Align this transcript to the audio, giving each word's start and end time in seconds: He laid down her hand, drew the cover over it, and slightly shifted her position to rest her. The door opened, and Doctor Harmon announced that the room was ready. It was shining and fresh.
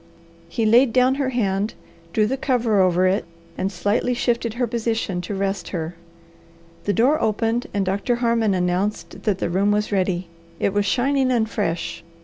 He 0.49 0.65
laid 0.65 0.91
down 0.93 1.13
her 1.21 1.29
hand, 1.29 1.75
drew 2.11 2.25
the 2.25 2.35
cover 2.35 2.81
over 2.81 3.05
it, 3.05 3.23
and 3.55 3.71
slightly 3.71 4.15
shifted 4.15 4.55
her 4.55 4.65
position 4.65 5.21
to 5.21 5.35
rest 5.35 5.67
her. 5.67 5.93
The 6.85 6.93
door 6.93 7.21
opened, 7.21 7.67
and 7.71 7.85
Doctor 7.85 8.15
Harmon 8.15 8.55
announced 8.55 9.21
that 9.25 9.37
the 9.37 9.47
room 9.47 9.69
was 9.71 9.91
ready. 9.91 10.27
It 10.59 10.73
was 10.73 10.87
shining 10.87 11.31
and 11.31 11.47
fresh. 11.47 12.03